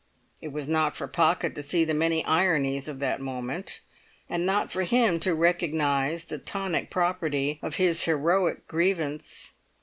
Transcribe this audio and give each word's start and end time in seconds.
It 0.41 0.47
was 0.51 0.67
not 0.67 0.95
for 0.95 1.07
Pocket 1.07 1.53
to 1.53 1.61
see 1.61 1.85
the 1.85 1.93
many 1.93 2.25
ironies 2.25 2.87
of 2.87 2.97
that 2.97 3.21
moment, 3.21 3.81
and 4.27 4.47
not 4.47 4.71
for 4.71 4.81
him 4.81 5.19
to 5.19 5.35
recognise 5.35 6.23
the 6.23 6.39
tonic 6.39 6.89
property 6.89 7.59
of 7.61 7.75
his 7.75 8.05
heroic 8.05 8.67
grievance. 8.67 9.51